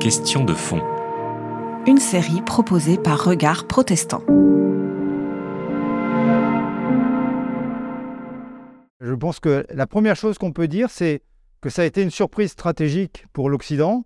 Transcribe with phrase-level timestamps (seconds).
[0.00, 0.82] Question de fond.
[1.86, 4.22] Une série proposée par Regard Protestant.
[9.00, 11.22] Je pense que la première chose qu'on peut dire, c'est
[11.60, 14.04] que ça a été une surprise stratégique pour l'Occident,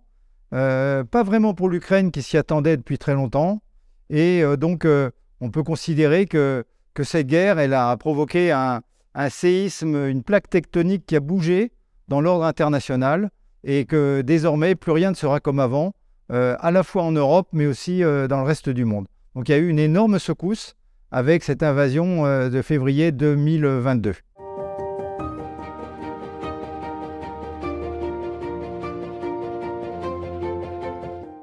[0.53, 3.63] euh, pas vraiment pour l'Ukraine qui s'y attendait depuis très longtemps.
[4.11, 5.09] Et euh, donc, euh,
[5.41, 8.81] on peut considérer que, que cette guerre, elle a provoqué un,
[9.15, 11.71] un séisme, une plaque tectonique qui a bougé
[12.09, 13.31] dans l'ordre international
[13.63, 15.93] et que désormais, plus rien ne sera comme avant,
[16.29, 19.05] à la fois en Europe, mais aussi dans le reste du monde.
[19.35, 20.75] Donc, il y a eu une énorme secousse
[21.11, 24.13] avec cette invasion de février 2022.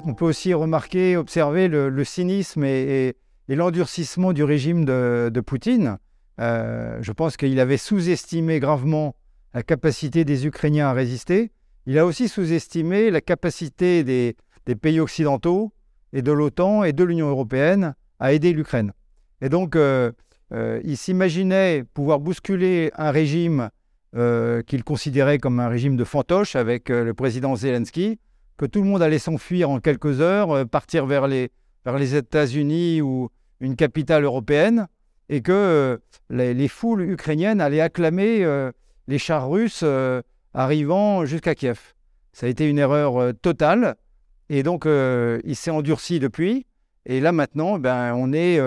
[0.06, 3.16] On peut aussi remarquer, observer le, cynisme et,
[3.48, 5.98] l'endurcissement du régime de, Poutine.
[6.40, 9.14] Euh, je pense qu'il avait sous-estimé gravement
[9.52, 11.52] la capacité des Ukrainiens à résister.
[11.86, 14.36] Il a aussi sous-estimé la capacité des,
[14.80, 15.72] pays occidentaux
[16.12, 18.92] et de l'OTAN et de l'Union européenne à aider l'Ukraine.
[19.40, 20.12] Et donc, euh,
[20.52, 23.70] euh, il s'imaginait pouvoir bousculer un régime
[24.66, 28.18] qu'il considérait comme un régime de fantoche avec le président Zelensky
[28.60, 31.50] que tout le monde allait s'enfuir en quelques heures, euh, partir vers les,
[32.14, 34.86] États-Unis ou une capitale européenne,
[35.30, 35.96] et que euh,
[36.28, 38.70] les, foules ukrainiennes allaient acclamer euh,
[39.08, 39.82] les chars russes
[40.54, 41.78] arrivant jusqu'à Kiev.
[42.32, 43.96] Ça a été une erreur totale,
[44.48, 46.66] et donc il s'est endurci depuis.
[47.06, 48.60] Et là maintenant, ben, on est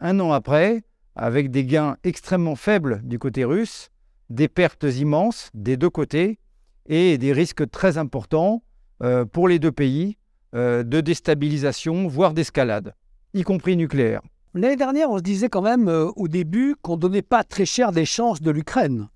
[0.00, 0.82] un an après,
[1.16, 3.90] avec des gains extrêmement faibles du côté russe,
[4.30, 6.38] des pertes immenses des deux côtés,
[6.86, 8.62] et des risques très importants
[9.02, 10.16] euh, pour les deux pays
[10.54, 12.94] euh, de déstabilisation, voire d'escalade,
[13.34, 14.20] y compris nucléaire.
[14.54, 17.64] L'année dernière, on se disait quand même euh, au début qu'on ne donnait pas très
[17.64, 19.08] cher des chances de l'Ukraine.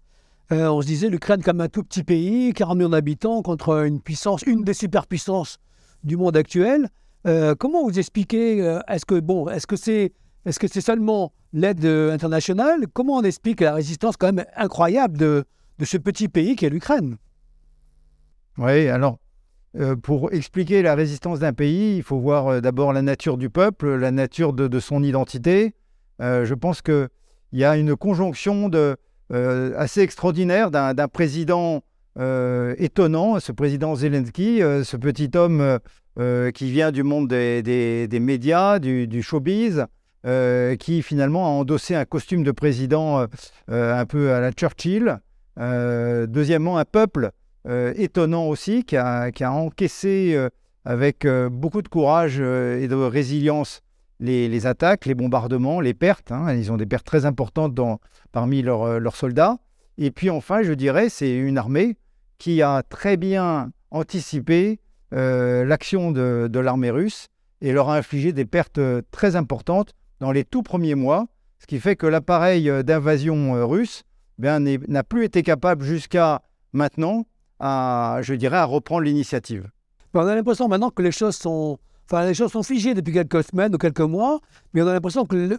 [0.51, 4.43] On se disait l'Ukraine comme un tout petit pays, 40 millions d'habitants, contre une puissance,
[4.43, 5.59] une des superpuissances
[6.05, 6.89] du monde actuel.
[7.59, 8.59] comment vous expliquez
[8.89, 10.13] Est-ce que bon, est-ce que c'est
[10.45, 12.87] est-ce que c'est seulement l'aide internationale?
[12.93, 15.45] Comment on explique la résistance quand même incroyable de,
[15.79, 17.17] de ce petit pays qu'est l'Ukraine?
[18.59, 19.19] Oui, alors
[19.79, 23.51] euh, pour expliquer la résistance d'un pays, il faut voir euh, d'abord la nature du
[23.51, 25.75] peuple, la nature de, son identité.
[26.23, 27.09] Euh, je pense qu'il
[27.53, 28.97] y a une conjonction de,
[29.31, 31.83] assez extraordinaire d'un président
[32.17, 35.79] étonnant, ce président Zelensky, ce petit homme
[36.55, 39.87] qui vient du monde des, médias, du, showbiz,
[40.79, 43.27] qui finalement a endossé un costume de président
[43.69, 45.19] un peu à la Churchill.
[45.57, 47.33] deuxièmement, un peuple
[47.69, 50.51] euh, étonnant aussi, qui a, encaissé euh,
[50.85, 53.81] avec euh, beaucoup de courage et de résilience
[54.21, 56.33] les, attaques, les bombardements, les pertes.
[56.33, 56.55] Hein.
[56.55, 57.79] Ils ont des pertes très importantes
[58.33, 59.59] parmi leurs, soldats.
[59.99, 61.97] Et puis enfin, je dirais, c'est une armée
[62.39, 67.29] qui a très bien anticipé l'action de, l'armée russe
[67.61, 71.27] et leur a infligé des pertes très importantes dans les tout premiers mois,
[71.59, 74.03] ce qui fait que l'appareil d'invasion russe
[74.39, 77.25] ben, n'a plus été capable jusqu'à maintenant
[77.61, 79.71] je dirais, à reprendre l'initiative.
[80.15, 83.45] On a l'impression maintenant que les choses sont, enfin, les choses sont figées depuis quelques
[83.45, 84.41] semaines ou quelques mois,
[84.73, 85.59] mais on a l'impression que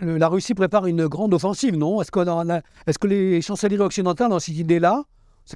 [0.00, 2.00] la Russie prépare une grande offensive, non?
[2.00, 2.10] Est-ce
[2.86, 5.04] est que les chancelleries occidentales ont cette idée-là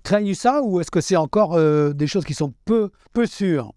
[0.04, 3.72] craignent ça ou est-ce que c'est encore euh, des choses qui sont peu, peu sûres?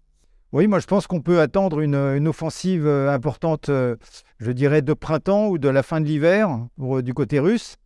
[0.52, 3.96] Oui, moi je pense qu'on peut attendre une, une offensive euh, importante, euh,
[4.38, 7.78] je dirais, de printemps ou de la fin de l'hiver du côté russe.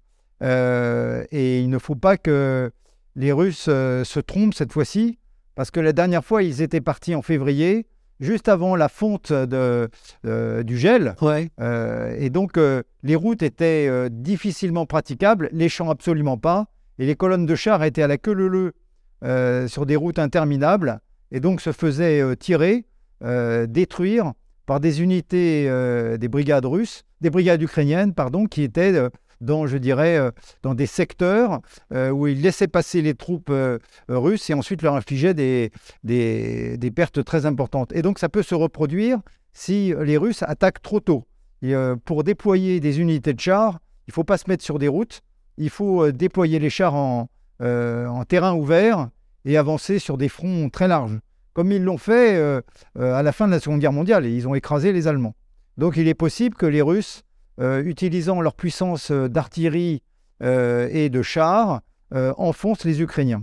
[0.43, 2.71] et il ne faut pas que
[3.19, 5.19] les Russes euh, se trompent cette fois-ci,
[5.57, 7.87] parce que la dernière fois, ils étaient partis en février,
[8.21, 9.89] juste avant la fonte de,
[10.27, 11.15] euh, du gel.
[11.61, 12.59] Euh, et donc,
[13.03, 16.67] les routes étaient difficilement praticables, les champs absolument pas,
[16.99, 18.73] et les colonnes de chars étaient à la queue leu
[19.69, 22.87] sur des routes interminables, et donc se faisaient tirer,
[23.69, 24.33] détruire
[24.67, 25.71] par des unités
[26.19, 29.09] des brigades russes, des brigades ukrainiennes, pardon, qui étaient
[29.41, 30.31] dans, je dirais, euh,
[30.63, 31.61] dans des secteurs
[31.93, 33.79] euh, où il laissait passer les troupes euh,
[34.09, 35.71] russes et ensuite leur infligeait des,
[36.05, 37.93] des, pertes très importantes.
[37.93, 39.21] Et donc ça peut se reproduire
[39.53, 41.25] si les Russes attaquent trop tôt.
[42.05, 45.21] Pour déployer des unités de chars, il ne faut pas se mettre sur des routes,
[45.57, 47.29] il faut déployer les chars en,
[47.61, 49.09] en, terrain ouvert
[49.45, 51.19] et avancer sur des fronts très larges,
[51.55, 52.41] comme ils l'ont fait
[52.95, 55.35] à la fin de la Seconde Guerre mondiale, ils ont écrasé les Allemands.
[55.77, 57.25] Donc il est possible que les Russes
[57.61, 60.03] utilisant leur puissance euh, d'artillerie
[60.43, 63.43] euh, et de chars, enfoncent les Ukrainiens.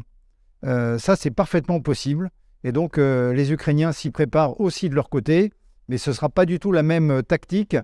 [0.63, 2.31] ça, c'est parfaitement possible.
[2.63, 5.51] Et donc, les Ukrainiens s'y préparent aussi de leur côté,
[5.87, 7.77] mais ce ne sera pas du tout la même tactique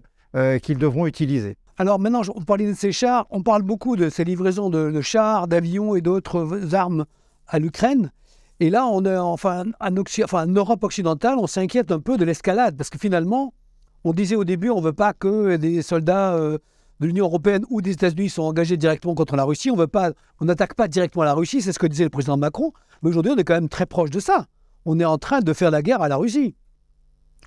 [0.63, 1.55] qu'ils devront utiliser.
[1.77, 5.47] Alors maintenant, on parlait de ces chars, on parle beaucoup de ces livraisons de, chars,
[5.47, 7.05] d'avions et d'autres armes
[7.47, 8.11] à l'Ukraine.
[8.59, 12.75] Et là, on enfin en, enfin, en Europe occidentale, on s'inquiète un peu de l'escalade
[12.75, 13.53] parce que finalement,
[14.03, 16.57] on disait au début, on ne veut pas que des soldats euh,
[16.99, 19.71] de l'Union européenne ou des États-Unis soient engagés directement contre la Russie.
[19.71, 22.37] On veut pas, on n'attaque pas directement la Russie, c'est ce que disait le président
[22.37, 22.73] Macron.
[23.01, 24.47] Mais aujourd'hui, on est quand même très proche de ça.
[24.85, 26.55] On est en train de faire la guerre à la Russie,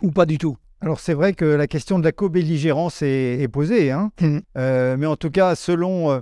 [0.03, 0.57] ou pas du tout.
[0.81, 4.11] Alors c'est vrai que la question de la co-belligérance est, posée, hein.
[4.21, 4.39] mmh.
[4.59, 6.21] euh, mais en tout cas, selon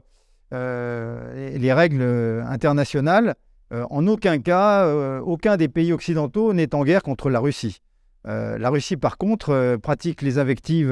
[0.54, 2.02] euh, les règles
[2.46, 3.34] internationales,
[3.72, 4.86] en aucun cas,
[5.20, 7.80] aucun des pays occidentaux n'est en guerre contre la Russie.
[8.24, 10.90] La Russie, par contre, pratique les invectives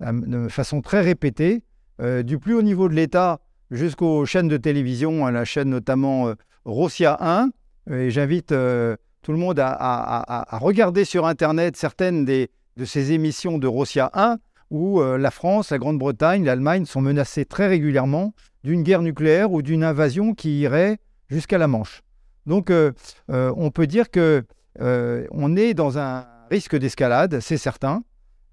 [0.00, 1.62] de façon très répétée,
[2.00, 3.40] du plus haut niveau de l'État
[3.70, 6.32] jusqu'aux chaînes de télévision, à la chaîne notamment
[6.64, 7.50] Rossia 1.
[7.90, 13.66] Et j'invite tout le monde à, regarder sur Internet certaines des, de ces émissions de
[13.66, 14.38] Rossia 1
[14.70, 18.34] où euh, la France, la Grande-Bretagne, l'Allemagne sont menacées très régulièrement
[18.64, 22.02] d'une guerre nucléaire ou d'une invasion qui irait jusqu'à la Manche.
[22.46, 22.92] Donc euh,
[23.30, 24.44] euh, on peut dire que
[24.80, 28.02] on est dans un risque d'escalade, c'est certain.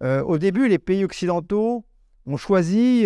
[0.01, 1.85] au début, les pays occidentaux
[2.25, 3.05] ont choisi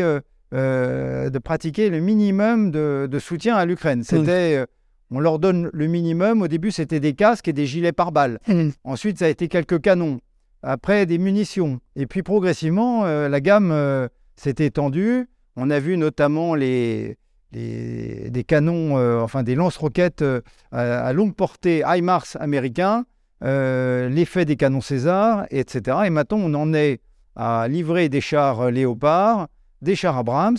[0.52, 4.04] de pratiquer le minimum de, de soutien à l'Ukraine.
[4.04, 4.66] C'était
[5.12, 6.42] on leur donne le minimum.
[6.42, 8.40] Au début, c'était des casques et des gilets pare-balles.
[8.48, 8.70] Mmh.
[8.84, 10.20] Ensuite, ça a été quelques canons
[10.64, 11.80] après des munitions.
[11.96, 15.30] Et puis progressivement, euh, la gamme euh, s'est étendue.
[15.56, 17.18] On a vu notamment les,
[17.52, 20.26] des canons, euh, enfin des lance-roquettes
[20.72, 23.06] à, longue portée HIMARS américains,
[23.42, 25.98] l'effet des canons César, etc.
[26.06, 27.02] Et maintenant, on en est
[27.36, 29.48] à livrer des chars Léopard,
[29.82, 30.58] des chars Abrams,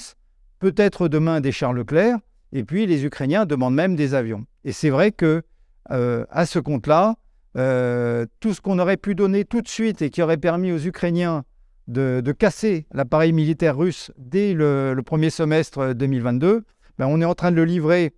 [0.58, 2.18] peut-être demain des chars Leclerc,
[2.52, 4.44] et puis les Ukrainiens demandent même des avions.
[4.64, 5.42] Et c'est vrai que
[5.88, 7.16] à ce compte-là,
[7.56, 10.78] euh, tout ce qu'on aurait pu donner tout de suite et qui aurait permis aux
[10.78, 11.44] Ukrainiens
[11.88, 16.64] de, casser l'appareil militaire russe dès le, premier semestre 2022,
[16.98, 18.12] ben on est en train de le livrer,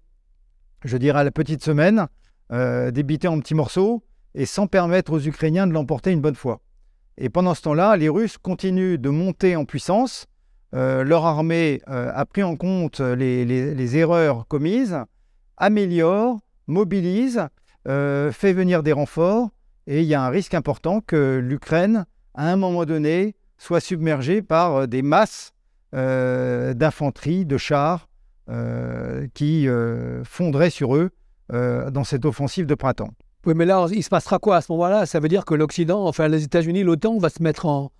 [0.84, 2.08] je dirais, à la petite semaine,
[2.50, 4.02] euh, débité en petits morceaux,
[4.38, 6.60] et sans permettre aux Ukrainiens de l'emporter une bonne fois.
[7.18, 10.26] Et pendant ce temps-là, les Russes continuent de monter en puissance.
[10.74, 14.98] Euh, leur armée a pris en compte les erreurs commises,
[15.58, 17.48] améliore, mobilise,
[17.88, 19.48] euh, fait venir des renforts
[19.86, 24.42] et il y a un risque important que l'Ukraine, à un moment donné, soit submergée
[24.42, 25.52] par euh, des masses
[25.94, 28.06] euh, d'infanterie, de chars
[29.34, 29.68] qui
[30.24, 31.10] fondraient sur eux
[31.50, 33.10] dans cette offensive de printemps.
[33.46, 35.06] Oui, mais là, il se passera quoi à ce moment-là?
[35.06, 37.90] Ça veut dire que l'Occident, enfin les États-Unis, l'OTAN va se mettre en,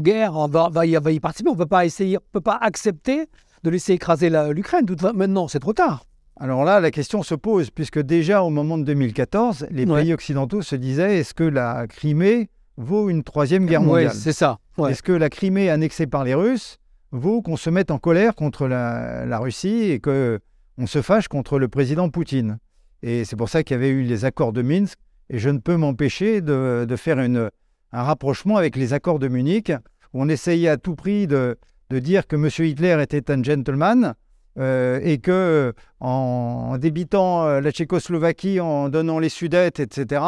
[0.00, 1.50] guerre, on va, va, y, va, y, participer.
[1.50, 3.26] On ne peut pas essayer, peut pas accepter
[3.64, 4.86] de laisser écraser l'Ukraine.
[5.14, 6.04] Maintenant, c'est trop tard.
[6.36, 10.62] Alors là, la question se pose, puisque déjà au moment de 2014, les pays occidentaux
[10.62, 14.12] se disaient est-ce que la Crimée vaut une troisième guerre mondiale?
[14.12, 14.58] Oui, c'est ça.
[14.88, 16.78] Est-ce que la Crimée annexée par les Russes
[17.12, 21.68] vaut qu'on se mette en colère contre la, Russie et qu'on se fâche contre le
[21.68, 22.58] président Poutine?
[23.02, 24.98] Et c'est pour ça qu'il y avait eu les accords de Minsk,
[25.30, 27.50] et je ne peux m'empêcher de, faire un
[27.92, 29.72] rapprochement avec les accords de Munich,
[30.12, 31.58] où on essayait à tout prix de,
[31.90, 32.48] de dire que M.
[32.66, 34.14] Hitler était un gentleman,
[34.56, 40.22] euh, et que en débitant euh, la Tchécoslovaquie, en donnant les Sudètes, etc.,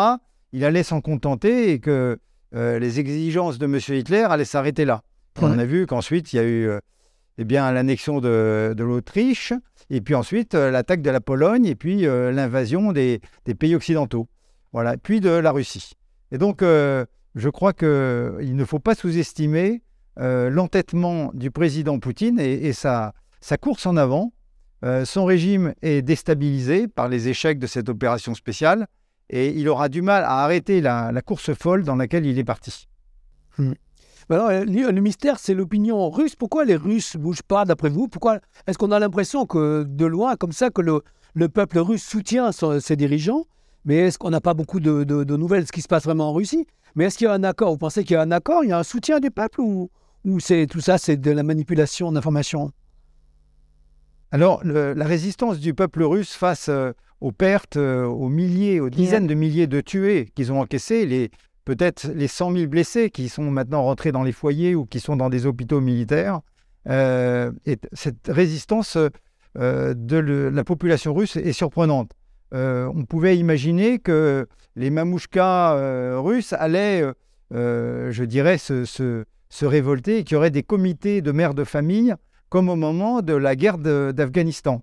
[0.53, 2.19] il allait s'en contenter et que
[2.55, 3.79] euh, les exigences de M.
[3.89, 5.03] Hitler allaient s'arrêter là.
[5.41, 6.71] On a vu qu'ensuite, il y a eu
[7.37, 9.53] eh bien, l'annexion de, l'Autriche,
[9.91, 13.21] et puis ensuite l'attaque de la Pologne, et puis l'invasion des,
[13.59, 14.29] pays occidentaux,
[14.73, 15.93] voilà, puis de la Russie.
[16.33, 19.83] Et donc, je crois qu'il ne faut pas sous-estimer
[20.17, 23.13] l'entêtement du président Poutine et, sa,
[23.61, 24.33] course en avant.
[24.85, 28.87] Euh, son régime est déstabilisé par les échecs de cette opération spéciale
[29.31, 32.87] et il aura du mal à arrêter la, course folle dans laquelle il est parti.
[33.59, 33.73] Hmm.
[34.29, 36.35] Alors, euh, le mystère, c'est l'opinion russe.
[36.35, 38.09] Pourquoi les Russes ne bougent pas, d'après vous?
[38.09, 42.51] Pourquoi est-ce qu'on a l'impression que de loin, comme ça, que le, peuple russe soutient
[42.53, 43.45] ses dirigeants?
[43.85, 45.05] Mais est-ce qu'on n'a pas beaucoup de,
[45.37, 46.67] nouvelles de ce qui se passe vraiment en Russie?
[46.97, 47.71] Mais est-ce qu'il y a un accord?
[47.71, 48.65] Vous pensez qu'il y a un accord?
[48.65, 49.91] Il y a un soutien du peuple Ou,
[50.25, 52.73] ou c'est tout ça, c'est de la manipulation d'informations?
[54.33, 59.29] Alors, la résistance du peuple russe face euh, aux pertes, euh, aux milliers, aux dizaines
[59.29, 61.31] de milliers de tués qu'ils ont encaissés, les,
[61.67, 65.17] peut-être les 100 000 blessés qui sont maintenant rentrés dans les foyers ou qui sont
[65.17, 66.41] dans des hôpitaux militaires,
[66.89, 68.97] euh, et cette résistance
[69.57, 72.13] de la population russe est surprenante.
[72.53, 74.47] on pouvait imaginer que
[74.77, 77.05] les mamouchkas russes allaient,
[77.51, 78.85] je dirais, se,
[79.49, 82.15] se révolter et qu'il y aurait des comités de mères de famille
[82.49, 84.83] comme au moment de la guerre d'Afghanistan.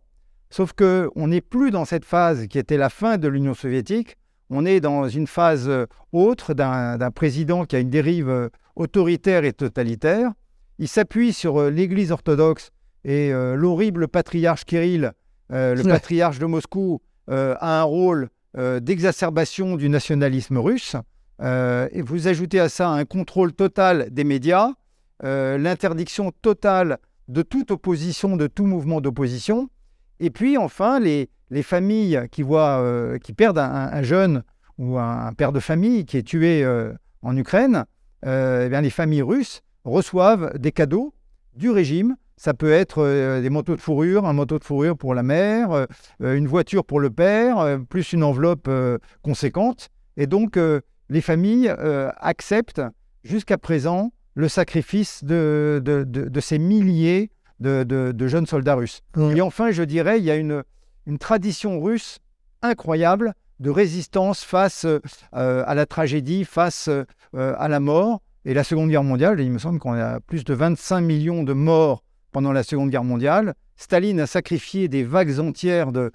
[0.49, 4.17] Sauf qu'on n'est plus dans cette phase qui était la fin de l'Union soviétique,
[4.49, 9.45] on est dans une phase euh, autre d'un président qui a une dérive euh, autoritaire
[9.45, 10.31] et totalitaire.
[10.79, 12.71] Il s'appuie sur euh, l'Église orthodoxe
[13.05, 15.11] et l'horrible patriarche Kirill,
[15.49, 20.95] le patriarche de Moscou, a un rôle d'exacerbation du nationalisme russe.
[21.41, 24.69] Et vous ajoutez à ça un contrôle total des médias,
[25.21, 26.97] l'interdiction totale
[27.27, 29.67] de toute opposition, de tout mouvement d'opposition.
[30.21, 34.43] Et puis enfin, les, les familles qui, voient, euh, qui perdent un, un jeune
[34.77, 36.91] ou un, un père de famille qui est tué euh,
[37.21, 37.85] en Ukraine,
[38.25, 41.13] euh, eh bien, les familles russes reçoivent des cadeaux
[41.55, 42.15] du régime.
[42.35, 45.85] Ça peut être des manteaux de fourrure, un manteau de fourrure pour la mère,
[46.19, 48.69] une voiture pour le père, plus une enveloppe
[49.21, 49.89] conséquente.
[50.17, 50.57] Et donc,
[51.09, 51.69] les familles
[52.17, 52.81] acceptent
[53.23, 57.29] jusqu'à présent le sacrifice de, de- de- de ces milliers
[57.59, 59.01] de, jeunes soldats russes.
[59.35, 60.63] Et enfin, je dirais, il y a une,
[61.05, 62.19] une tradition russe
[62.61, 64.99] incroyable de résistance face euh,
[65.31, 68.21] à la tragédie, face euh, à la mort.
[68.45, 71.53] Et la Seconde Guerre mondiale, il me semble qu'on a plus de 25 millions de
[71.53, 73.53] morts pendant la Seconde Guerre mondiale.
[73.77, 76.11] Staline a sacrifié des vagues entières de,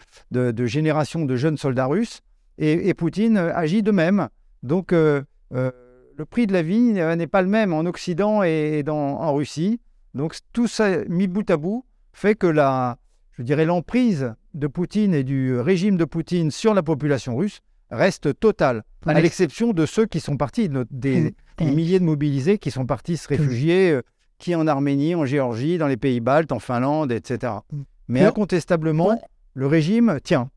[0.66, 2.20] générations de jeunes soldats russes
[2.58, 4.28] et, Poutine agit de même.
[4.62, 9.34] Donc, euh, le prix de la vie n'est pas le même en Occident et, en
[9.34, 9.80] Russie.
[10.14, 12.98] Donc, tout ça mis bout à bout fait que la,
[13.32, 18.38] je dirais, l'emprise de Poutine et du régime de Poutine sur la population russe reste
[18.38, 22.70] totale, à l'exception de ceux qui sont partis, de- des, des milliers de mobilisés qui
[22.70, 24.02] sont partis se réfugier, euh,
[24.38, 27.52] qui en Arménie, en Géorgie, dans les pays baltes, en Finlande, etc.
[27.72, 27.80] Mm.
[28.08, 29.20] Mais incontestablement,
[29.54, 30.50] le régime tient.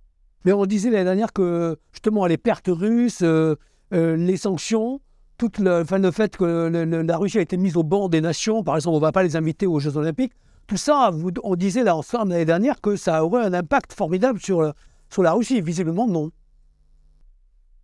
[0.45, 3.55] Mais on disait l'année dernière que justement les pertes russes, euh,
[3.93, 5.00] euh, les sanctions,
[5.38, 8.10] tout le, enfin, le fait que le- le- la Russie a été mise au banc
[8.10, 10.33] des nations, par exemple, on ne va pas les inviter aux Jeux Olympiques,
[10.68, 11.12] tout ça,
[11.44, 14.72] on disait là ensemble l'année dernière que ça aurait un impact formidable sur, euh,
[15.10, 15.62] sur la Russie.
[15.62, 16.32] Visiblement, non.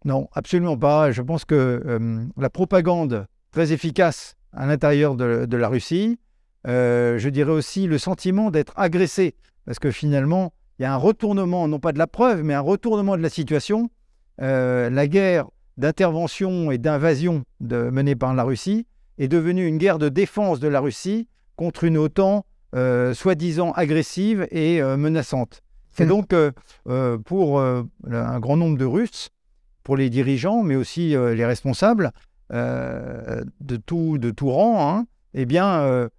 [0.06, 1.12] Non, absolument pas.
[1.12, 6.20] Je pense que euh, la propagande très efficace à l'intérieur de, la Russie,
[6.68, 10.98] euh, je dirais aussi le sentiment d'être agressé, parce que finalement, il y a un
[10.98, 13.90] retournement, non pas de la preuve, mais un retournement de la situation.
[14.40, 18.86] La guerre d'intervention et d'invasion menée par la Russie
[19.18, 24.48] est devenue une guerre de défense de la Russie contre une OTAN euh, soi-disant agressive
[24.52, 25.62] et euh, menaçante.
[26.00, 26.08] Et Mm.
[26.10, 29.30] donc, euh, pour un grand nombre de Russes,
[29.84, 32.12] pour les dirigeants, mais aussi les responsables
[32.52, 36.10] de, tout, de tout rang, hein, eh bien,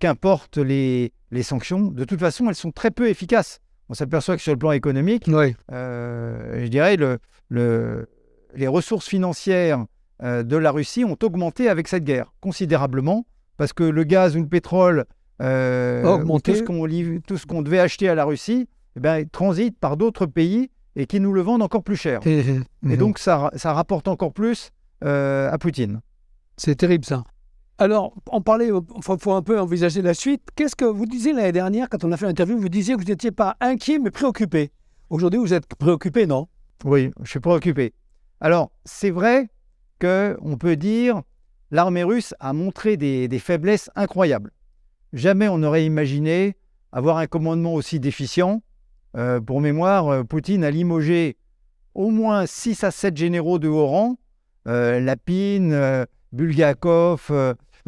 [0.00, 3.60] qu'importent les, les sanctions, de toute façon, elles sont très peu efficaces.
[3.88, 5.54] On s'aperçoit que sur le plan économique, Oui.
[5.70, 7.18] je dirais, le,
[7.48, 8.08] le-
[8.54, 9.84] les ressources financières
[10.22, 13.24] de la Russie ont augmenté avec cette guerre, considérablement,
[13.56, 15.04] parce que le gaz ou le pétrole,
[15.42, 16.52] euh, A ou augmenté.
[16.52, 19.78] tout ce qu'on livre- tout ce qu'on devait acheter à la Russie, eh ben, transite
[19.78, 22.20] par d'autres pays et qui nous le vendent encore plus cher.
[22.26, 22.44] Et,
[22.88, 24.70] Et donc, ça, ça rapporte encore plus
[25.04, 26.00] euh, à Poutine.
[26.56, 27.24] C'est terrible ça.
[27.78, 30.42] Alors, en parler, il faut, faut un peu envisager la suite.
[30.54, 33.06] Qu'est-ce que vous disiez l'année dernière, quand on a fait l'interview, vous disiez que vous
[33.08, 34.70] n'étiez pas inquiet, mais préoccupé.
[35.10, 36.46] Aujourd'hui, vous êtes préoccupé, non?
[36.84, 37.94] Oui, je suis préoccupé.
[38.40, 39.48] Alors, c'est vrai
[40.00, 41.22] qu'on peut dire
[41.70, 44.50] l'armée russe a montré des, des faiblesses incroyables.
[45.12, 46.56] Jamais on n'aurait imaginé
[46.92, 48.62] avoir un commandement aussi déficient.
[49.16, 51.36] Euh, pour mémoire, euh, Poutine a limogé
[51.94, 54.16] au moins 6 à 7 généraux de haut rang,
[54.66, 57.30] euh, Lapine, Bulgakov,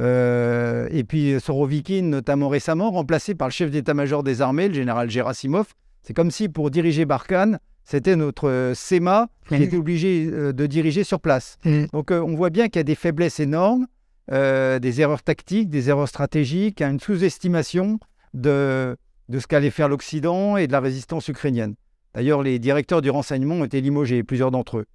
[0.01, 5.11] euh, et puis Sorovikin, notamment récemment, remplacé par le chef d'état-major des armées, le général
[5.11, 5.67] Gerasimov.
[6.03, 11.21] C'est comme si pour diriger Barkhane, c'était notre SEMA qui était obligé de diriger sur
[11.21, 11.59] place.
[11.93, 13.87] Donc euh, on voit bien qu'il y a des faiblesses énormes,
[14.33, 17.99] euh, des erreurs tactiques, des erreurs stratégiques, une sous-estimation
[18.33, 18.97] de,
[19.29, 21.75] de ce qu'allait faire l'Occident et de la résistance ukrainienne.
[22.15, 24.87] D'ailleurs, les directeurs du renseignement ont été limogés, plusieurs d'entre eux,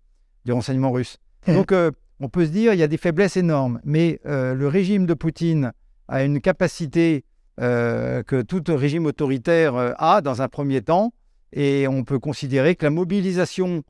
[0.45, 1.17] du renseignement russe.
[1.47, 1.55] Mhm.
[1.55, 4.67] Donc euh, on peut se dire il y a des faiblesses énormes, mais euh, le
[4.67, 5.73] régime de Poutine
[6.07, 7.23] a une capacité
[7.59, 11.13] euh, que tout régime autoritaire a dans un premier temps,
[11.51, 13.83] et on peut considérer que la mobilisation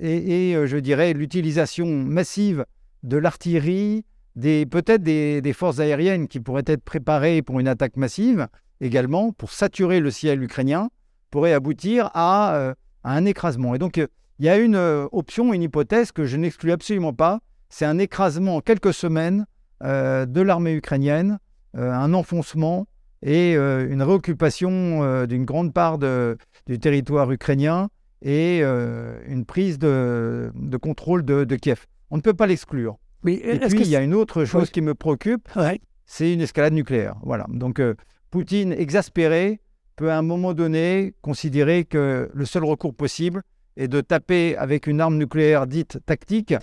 [0.00, 2.64] et, et, je dirais l'utilisation massive
[3.08, 4.04] de l'artillerie,
[4.40, 8.48] peut-être des, forces aériennes qui pourraient être préparées pour une attaque massive
[8.80, 10.90] également, pour saturer le ciel ukrainien,
[11.30, 13.74] pourrait aboutir à, euh, à un écrasement.
[13.74, 14.06] Et donc, euh,
[14.38, 17.98] il y a une euh, option, une hypothèse que je n'exclus absolument pas, c'est un
[17.98, 19.44] écrasement en quelques semaines
[19.80, 21.38] de l'armée ukrainienne,
[21.74, 22.88] un enfoncement
[23.22, 27.88] et une réoccupation d'une grande part du territoire ukrainien
[28.22, 30.50] et une prise de,
[30.80, 31.86] contrôle de Kiev.
[32.10, 32.96] On ne peut pas l'exclure.
[33.22, 34.70] Mais Et puis, il y a une autre chose Oui.
[34.70, 35.80] qui me préoccupe, Ouais.
[36.06, 37.16] c'est une escalade nucléaire.
[37.22, 37.46] Voilà.
[37.48, 37.94] Donc, euh,
[38.30, 39.60] Poutine, exaspéré,
[39.96, 43.42] peut à un moment donné considérer que le seul recours possible
[43.76, 46.54] est de taper avec une arme nucléaire dite tactique.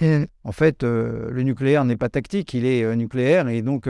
[0.44, 3.48] En fait, euh, le nucléaire n'est pas tactique, il est euh, nucléaire.
[3.50, 3.90] Et donc,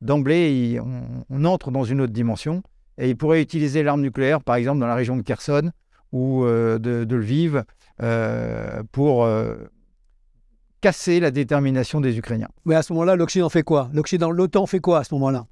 [0.00, 0.78] d'emblée,
[1.30, 2.62] on entre dans une autre dimension.
[2.98, 5.70] Et il pourrait utiliser l'arme nucléaire, par exemple, dans la région de Kherson
[6.12, 7.62] ou de, de Lviv
[8.92, 9.26] pour
[10.82, 12.50] casser la détermination des Ukrainiens.
[12.66, 13.88] Mais à ce moment-là, l'Occident fait quoi?
[13.94, 15.46] L'Occident, l'OTAN fait quoi à ce moment-là?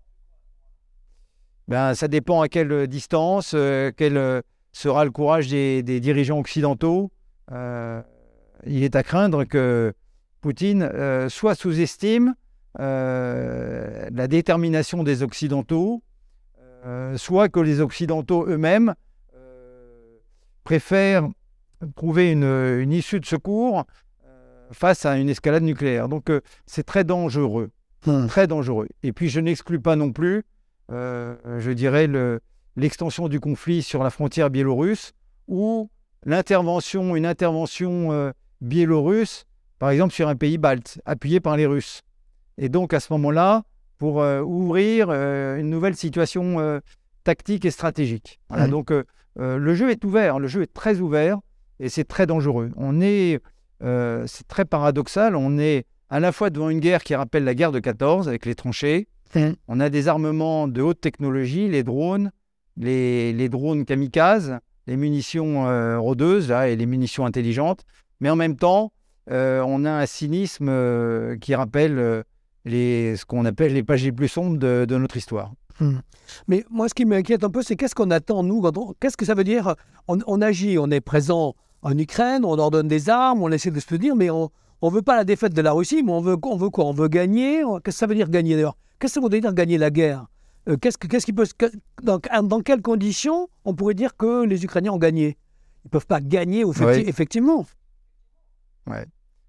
[1.69, 3.57] Ben, Ça dépend à quelle distance,
[3.97, 7.11] quel sera le courage des, des dirigeants occidentaux.
[7.51, 9.95] il est à craindre que
[10.43, 10.91] Poutine
[11.29, 12.35] soit sous-estime
[12.79, 16.03] euh, la détermination des Occidentaux,
[16.87, 18.95] euh, soit que les Occidentaux eux-mêmes
[19.35, 20.19] euh,
[20.63, 21.29] préfèrent
[21.97, 23.87] trouver une, issue de secours
[24.73, 26.09] face à une escalade nucléaire.
[26.09, 26.31] Donc
[26.67, 27.71] c'est très dangereux,
[28.07, 28.27] hmm.
[28.27, 28.89] très dangereux.
[29.03, 30.45] Et puis je n'exclus pas non plus,
[30.91, 32.09] je dirais,
[32.77, 35.13] l'extension du conflit sur la frontière biélorusse
[35.49, 35.91] ou
[36.25, 39.45] l'intervention, une intervention biélorusse,
[39.79, 42.03] par exemple sur un pays balte, appuyé par les Russes.
[42.59, 43.65] Et donc, à ce moment-là,
[43.99, 46.81] pour euh, ouvrir euh, une nouvelle situation euh,
[47.25, 48.41] tactique et stratégique.
[48.49, 48.71] Voilà, mmh.
[48.71, 48.93] Donc,
[49.37, 51.39] le jeu est ouvert, le jeu est très ouvert
[51.79, 52.73] et c'est très dangereux.
[52.77, 53.41] On est,
[53.81, 57.73] c'est très paradoxal, on est à la fois devant une guerre qui rappelle la guerre
[57.73, 59.09] de 14 avec les tranchées.
[59.35, 59.51] Mmh.
[59.69, 62.33] On a des armements de haute technologie, les drones,
[62.77, 67.85] les, les drones kamikazes, les munitions rôdeuses là, et les munitions intelligentes.
[68.21, 68.93] Mais en même temps,
[69.29, 72.25] on a un cynisme qui rappelle
[72.65, 75.53] les, ce qu'on appelle les pages les plus sombres de, notre histoire.
[75.79, 75.99] Hmm.
[76.47, 78.63] Mais moi, ce qui m'inquiète un peu, c'est qu'est-ce qu'on attend, nous
[79.01, 79.75] Qu'est-ce que ça veut dire?
[80.09, 83.81] On, agit, on est présent en Ukraine, on leur donne des armes, on essaie de
[83.81, 84.51] se dire, mais on
[84.83, 86.93] ne veut pas la défaite de la Russie, mais on veut, on veut quoi On
[86.93, 88.77] veut gagner Qu'est-ce que ça veut dire gagner d'ailleurs?
[88.99, 90.27] Qu'est-ce que ça veut dire gagner la guerre?
[90.69, 91.47] Euh, qu'est-ce, qu'est-ce qui peut,
[92.03, 95.39] dans, dans, quelles conditions on pourrait dire que les Ukrainiens ont gagné?
[95.85, 96.65] Ils ne peuvent pas gagner,
[97.07, 97.65] effectivement.
[98.87, 99.07] Ouais.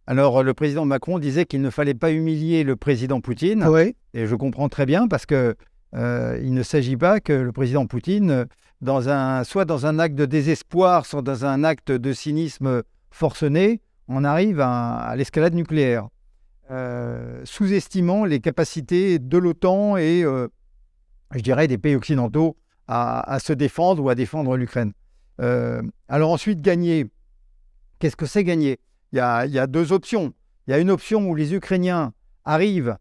[0.08, 3.66] Alors, le président Macron disait qu'il ne fallait pas humilier le président Poutine.
[4.14, 5.56] Et je comprends très bien parce que
[5.96, 8.46] euh, il ne s'agit pas que le président Poutine,
[8.82, 13.82] dans un, soit dans un acte de désespoir, soit dans un acte de cynisme forcené,
[14.08, 16.08] on arrive à, l'escalade nucléaire,
[16.70, 20.48] euh, sous-estimant les capacités de l'OTAN et, euh,
[21.34, 24.91] je dirais, des pays occidentaux à, se défendre ou à défendre l'Ukraine.
[25.39, 27.06] alors ensuite, gagner.
[28.00, 28.80] Qu'est-ce que c'est gagner?
[29.13, 30.34] Il y, a, deux options.
[30.67, 32.13] Il y a une option où les Ukrainiens
[32.46, 32.98] arrivent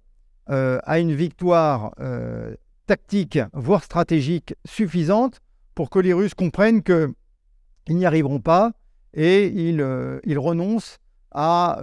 [0.50, 2.54] euh, à une victoire euh,
[2.86, 5.40] tactique, voire stratégique suffisante
[5.74, 7.14] pour que les Russes comprennent qu'ils
[7.88, 8.72] n'y arriveront pas
[9.14, 10.98] et ils, euh, renoncent
[11.32, 11.80] à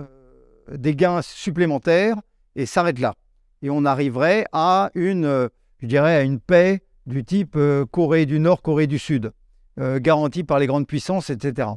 [0.71, 2.17] des gains supplémentaires
[2.55, 3.13] et s'arrêtent là.
[3.61, 7.57] Et on arriverait à une, je dirais, à une paix du type
[7.91, 9.31] Corée du Nord, Corée du Sud,
[9.77, 11.69] garantie par les grandes puissances, etc.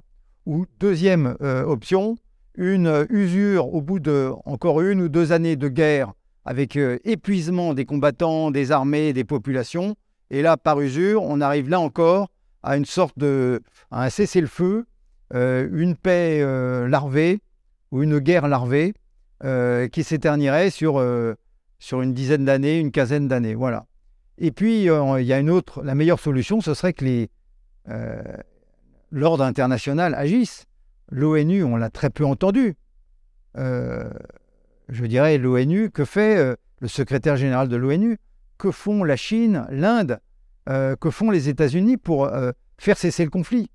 [0.47, 2.17] Ou deuxième option,
[2.57, 6.13] une usure au bout de encore une ou deux années de guerre
[6.45, 9.95] avec euh, épuisement des combattants, des armées, des populations.
[10.31, 12.29] Et là, par usure, on arrive là encore
[12.63, 14.87] à une sorte de un cessez-le-feu,
[15.35, 17.41] euh, une paix euh, larvée
[17.91, 18.95] ou une guerre larvée
[19.91, 21.03] qui s'éternirait sur,
[21.79, 23.55] sur une dizaine d'années, une quinzaine d'années.
[23.55, 23.87] Voilà.
[24.37, 27.27] Et puis, il y a une autre, la meilleure solution, ce serait que
[29.11, 30.67] l'ordre international agisse.
[31.11, 32.77] L'ONU, on l'a très peu entendu.
[33.59, 34.11] Euh,
[34.89, 38.19] je dirais l'ONU, que fait euh, le secrétaire général de l'ONU?
[38.61, 40.21] Que font la Chine, l'Inde
[40.69, 42.31] euh, Que font les États-Unis pour
[42.79, 43.71] faire cesser le conflit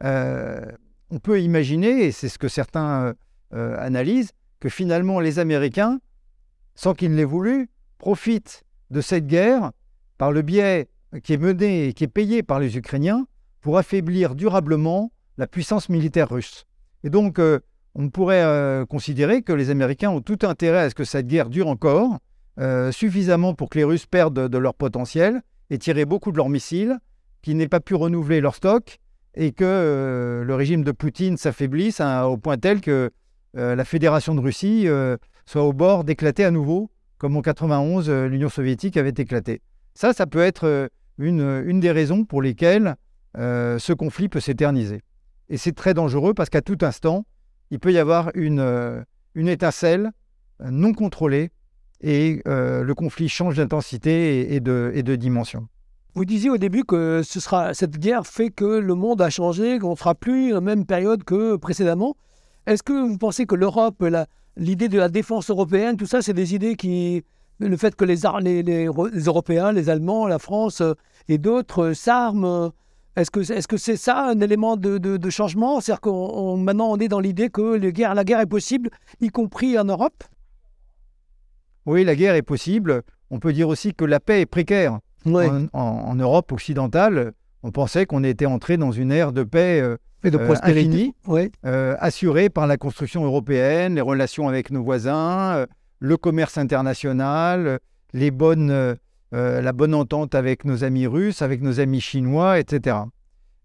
[0.00, 3.14] On peut imaginer, et c'est ce que certains
[3.52, 6.00] analysent, que finalement les Américains,
[6.74, 9.72] sans qu'ils l'aient voulu, profitent de cette guerre
[10.16, 10.88] par le biais
[11.22, 13.26] qui est mené et qui est payé par les Ukrainiens
[13.60, 16.64] pour affaiblir durablement la puissance militaire russe.
[17.04, 17.60] Et donc, euh,
[17.94, 21.48] on pourrait euh, considérer que les Américains ont tout intérêt à ce que cette guerre
[21.48, 22.18] dure encore,
[22.58, 26.48] euh, suffisamment pour que les Russes perdent de, leur potentiel et tirer beaucoup de leurs
[26.48, 26.98] missiles,
[27.42, 28.98] qu'ils n'aient pas pu renouveler leur stock
[29.34, 33.10] et que le régime de Poutine s'affaiblisse au point tel que
[33.54, 34.88] la Fédération de Russie
[35.46, 39.60] soit au bord d'éclater à nouveau, comme en 91 l'Union soviétique avait éclaté.
[39.94, 42.96] Ça, ça peut être une, des raisons pour lesquelles
[43.36, 45.02] ce conflit peut s'éterniser.
[45.48, 47.24] Et c'est très dangereux parce qu'à tout instant,
[47.70, 49.02] il peut y avoir une, euh,
[49.34, 50.10] une étincelle
[50.60, 51.50] euh, non contrôlée
[52.00, 55.66] et euh, le conflit change d'intensité et, de, et de dimension.
[56.14, 59.78] Vous disiez au début que ce sera, cette guerre fait que le monde a changé,
[59.78, 62.16] qu'on ne fera plus la même période que précédemment.
[62.66, 64.04] Est-ce que vous pensez que l'Europe,
[64.56, 67.24] l'idée de la défense européenne, tout ça, c'est des idées qui...
[67.60, 70.80] Le fait que les, les, les, les Européens, les Allemands, la France
[71.28, 72.70] et d'autres s'arment
[73.18, 75.80] est-ce que c'est -ce c'est ça un élément de, changement?
[75.80, 79.84] C'est-à-dire que maintenant on est dans l'idée que la guerre est possible, y compris en
[79.84, 80.22] Europe?
[81.88, 83.02] Oui, la guerre est possible.
[83.30, 84.98] On peut dire aussi que la paix est précaire.
[85.24, 90.30] En, Europe occidentale, on pensait qu'on était entré dans une ère de paix euh, Et
[90.30, 91.12] de euh, prospérité.
[91.26, 95.66] infinie, euh, assurée par la construction européenne, les relations avec nos voisins,
[95.98, 97.80] le commerce international,
[98.12, 98.96] les bonnes,
[99.32, 102.96] la bonne entente avec nos amis russes, avec nos amis chinois, etc.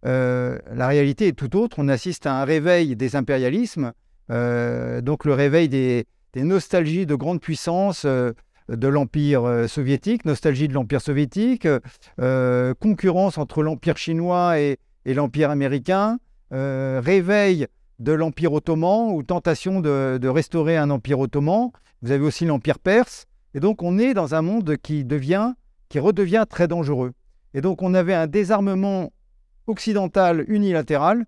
[0.06, 1.78] Euh, la réalité est tout autre.
[1.80, 3.94] On assiste à un réveil des impérialismes,
[4.30, 8.32] euh, donc le réveil des, des nostalgies de grandes puissances euh,
[8.70, 11.68] de l'Empire euh, soviétique, nostalgie de l'Empire soviétique,
[12.20, 16.18] euh, concurrence entre l'Empire chinois et, l'Empire américain,
[16.50, 17.68] réveil
[18.00, 21.72] de l'Empire ottoman ou tentation de, restaurer un Empire ottoman.
[22.02, 23.26] Vous avez aussi l'Empire perse.
[23.54, 25.54] Et donc on est dans un monde qui devient,
[25.90, 27.12] qui redevient très dangereux.
[27.54, 29.12] Et donc on avait un désarmement
[29.68, 31.26] occidental unilatéral.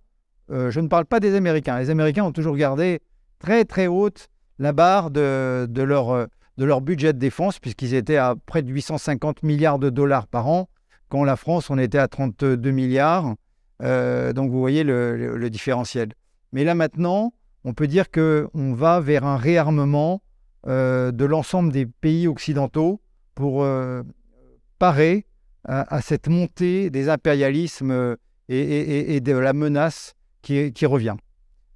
[0.49, 1.77] Je ne parle pas des Américains.
[1.79, 3.01] Les Américains ont toujours gardé
[3.39, 6.25] très très haute la barre de, de leur, euh,
[6.57, 10.47] de leur budget de défense, puisqu'ils étaient à près de 850 milliards de dollars par
[10.47, 10.69] an,
[11.09, 13.35] quand la France, on était à 32 milliards.
[13.83, 16.13] Euh, donc vous voyez le, différentiel.
[16.53, 20.21] Mais là maintenant, on peut dire qu'on va vers un réarmement
[20.67, 23.01] euh, de l'ensemble des pays occidentaux
[23.35, 23.67] pour
[24.79, 25.25] parer
[25.65, 28.15] à, cette montée des impérialismes
[28.47, 31.17] et, de la menace qui revient.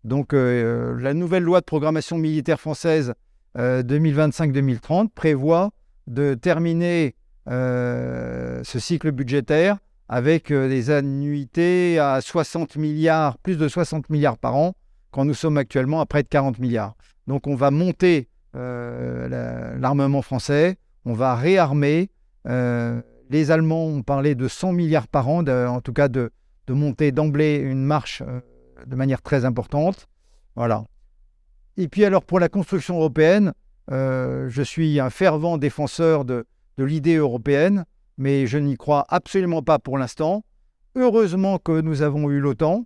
[0.03, 3.13] Donc euh, la nouvelle loi de programmation militaire française
[3.57, 5.71] euh, 2025-2030 prévoit
[6.07, 7.15] de terminer
[7.49, 14.37] euh, ce cycle budgétaire avec euh, des annuités à 60 milliards, plus de 60 milliards
[14.37, 14.73] par an,
[15.11, 16.95] quand nous sommes actuellement à près de 40 milliards.
[17.27, 22.09] Donc on va monter euh, la- l'armement français, on va réarmer.
[22.47, 26.31] euh, les Allemands ont parlé de 100 milliards par an, en tout cas de,
[26.67, 28.39] monter d'emblée une marche euh,
[28.85, 30.07] de manière très importante.
[30.55, 30.83] Voilà.
[31.77, 33.53] Et puis alors pour la construction européenne,
[33.91, 36.45] euh, je suis un fervent défenseur de,
[36.77, 37.85] de l'idée européenne,
[38.17, 40.43] mais je n'y crois absolument pas pour l'instant.
[40.95, 42.85] Heureusement que nous avons eu l'OTAN.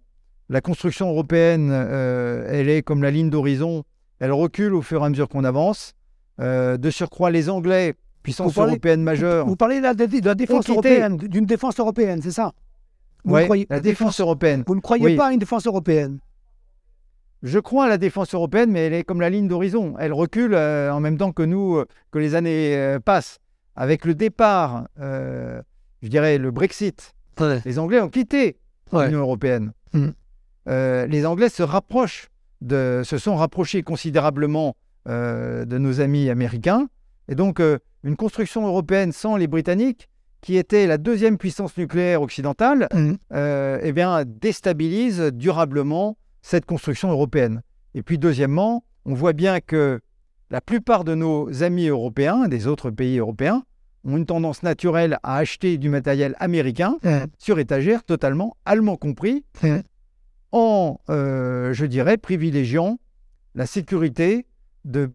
[0.49, 3.84] La construction européenne, euh, elle est comme la ligne d'horizon,
[4.19, 5.93] elle recule au fur et à mesure qu'on avance.
[6.39, 10.36] Euh, de surcroît, les Anglais, puissance parlez- européenne majeure, Vous parlez là de, de la
[10.36, 12.51] défense européenne, d'une défense européenne, c'est ça?
[13.25, 14.63] Vous, Ouais, croyez, la défense européenne.
[14.67, 15.15] vous ne croyez Oui.
[15.15, 16.19] pas à une défense européenne?
[17.41, 19.95] Je crois à la défense européenne, mais elle est comme la ligne d'horizon.
[19.99, 23.39] Elle recule euh, en même temps que nous, euh, que les années euh, passent.
[23.75, 25.62] Avec le départ, euh,
[26.01, 27.59] je dirais le Brexit, Ouais.
[27.65, 28.57] les Anglais ont quitté
[28.93, 29.07] Ouais.
[29.07, 29.73] l'Union européenne.
[29.93, 30.09] Mm.
[30.69, 32.29] Euh, les Anglais se rapprochent,
[32.62, 34.75] de, se sont rapprochés considérablement
[35.09, 36.88] euh, de nos amis américains.
[37.27, 40.07] Et donc, euh, une construction européenne sans les Britanniques,
[40.43, 43.13] qui étaient la deuxième puissance nucléaire occidentale, Mm.
[43.34, 47.62] euh, eh bien, déstabilise durablement cette construction européenne.
[47.95, 50.01] Et puis, deuxièmement, on voit bien que
[50.51, 53.63] la plupart de nos amis européens, des autres pays européens,
[54.06, 57.23] ont une tendance naturelle à acheter du matériel américain Ouais.
[57.38, 59.82] sur étagère, totalement, allemand compris, Ouais.
[60.51, 62.99] en, euh, je dirais, privilégiant
[63.56, 64.45] la sécurité
[64.84, 65.10] de,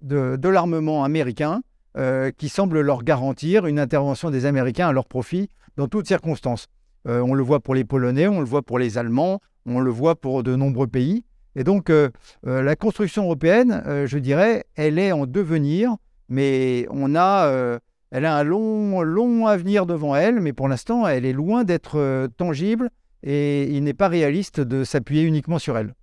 [0.00, 1.62] de, de l'armement américain
[1.98, 6.68] euh, qui semble leur garantir une intervention des Américains à leur profit dans toutes circonstances.
[7.06, 9.90] Euh, on le voit pour les Polonais, on le voit pour les Allemands, on le
[9.90, 11.22] voit pour de nombreux pays.
[11.54, 12.08] Et donc, euh,
[12.44, 15.96] la construction européenne, je dirais, elle est en devenir,
[16.30, 17.78] mais on a,
[18.10, 22.26] elle a un long, long avenir devant elle, mais pour l'instant, elle est loin d'être
[22.38, 22.88] tangible
[23.22, 25.94] et il n'est pas réaliste de s'appuyer uniquement sur elle.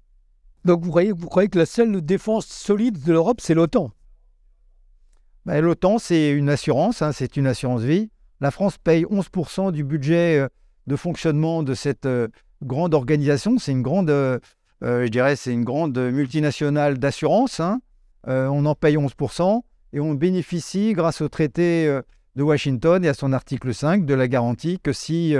[0.65, 3.89] Donc vous croyez que la seule défense solide de l'Europe, c'est l'OTAN?
[5.45, 8.09] Ben, L'OTAN, c'est une assurance, hein, c'est une assurance vie.
[8.41, 10.47] La France paye 11% du budget euh,
[10.87, 12.27] de fonctionnement de cette euh,
[12.63, 13.57] grande organisation.
[13.57, 14.39] C'est une grande, euh,
[14.81, 17.59] je dirais, c'est une grande multinationale d'assurance.
[17.59, 17.81] hein.
[18.27, 19.61] On en paye 11%
[19.93, 21.87] et on bénéficie, grâce au traité
[22.35, 25.35] de Washington et à son article 5, de la garantie que si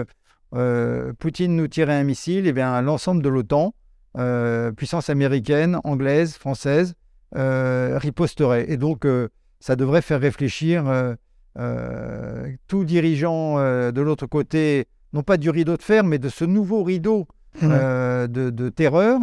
[1.20, 3.74] Poutine nous tirait un missile, eh l'ensemble de l'OTAN,
[4.76, 6.96] puissance américaine, anglaise, française,
[7.34, 8.72] riposterait.
[8.72, 9.06] Et donc,
[9.60, 11.16] ça devrait faire réfléchir euh,
[11.58, 16.30] euh, tout dirigeant euh, de l'autre côté, non pas du rideau de fer, mais de
[16.30, 17.28] ce nouveau rideau
[17.64, 19.20] euh, de, de terreur,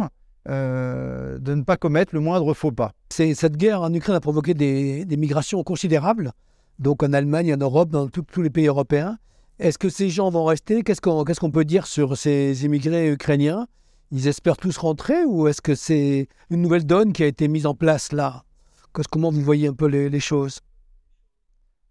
[0.47, 2.91] de ne pas commettre le moindre faux pas.
[3.09, 6.31] Cette guerre en Ukraine a provoqué des, des migrations considérables,
[6.79, 9.17] donc en Allemagne, en Europe, dans tout- tous les pays européens.
[9.59, 10.83] Est-ce que ces gens vont rester?
[10.83, 13.67] Qu'est-ce qu'on peut dire sur ces immigrés ukrainiens?
[14.11, 17.65] Ils espèrent tous rentrer ou est-ce que c'est une nouvelle donne qui a été mise
[17.65, 18.43] en place là?
[19.05, 20.61] Comment vous voyez un peu les, choses?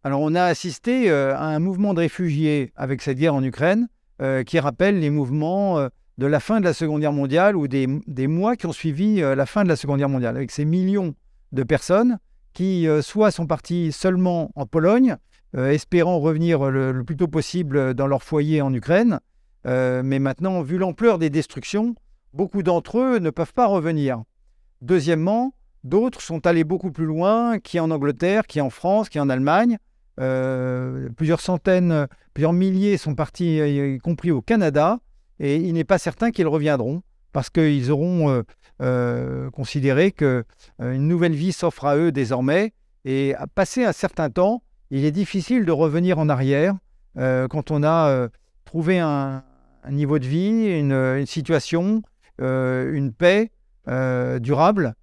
[0.02, 3.88] Alors, on a assisté euh, à un mouvement de réfugiés avec cette guerre en Ukraine
[4.20, 5.88] euh, qui rappelle les mouvements euh,
[6.18, 7.86] de la fin de la Seconde Guerre mondiale ou des,
[8.26, 11.14] mois qui ont suivi la fin de la Seconde Guerre mondiale, avec ces millions
[11.52, 12.18] de personnes
[12.54, 15.16] qui soit sont parties seulement en Pologne,
[15.54, 19.20] espérant revenir le, plus tôt possible dans leur foyer en Ukraine,
[19.66, 21.94] mais maintenant, vu l'ampleur des destructions,
[22.32, 24.22] beaucoup d'entre eux ne peuvent pas revenir.
[24.80, 25.52] Deuxièmement,
[25.86, 29.78] d'autres sont allés beaucoup plus loin, qui en Angleterre, qui en France, qui en Allemagne.
[30.18, 34.98] Euh, plusieurs centaines, plusieurs milliers sont partis, y compris au Canada,
[35.38, 38.42] et il n'est pas certain qu'ils reviendront parce qu'ils auront euh,
[38.80, 40.44] euh, considéré qu'une
[40.78, 42.72] nouvelle vie s'offre à eux désormais.
[43.04, 46.74] Et à passer un certain temps, il est difficile de revenir en arrière
[47.16, 48.28] quand on a
[48.66, 49.42] trouvé un,
[49.90, 52.02] niveau de vie, une situation,
[52.38, 53.52] une paix
[53.86, 54.94] durable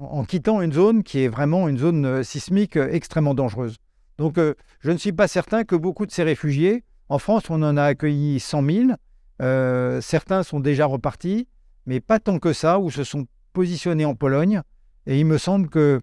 [0.00, 3.76] en quittant une zone qui est vraiment une zone euh, sismique euh, extrêmement dangereuse.
[4.18, 7.62] Donc euh, je ne suis pas certain que beaucoup de ces réfugiés, en France on
[7.62, 11.48] en a accueilli 100 000, certains sont déjà repartis,
[11.86, 14.62] mais pas tant que ça, où se sont positionnés en Pologne.
[15.06, 16.02] Et il me semble que